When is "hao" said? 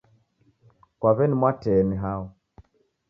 2.03-2.25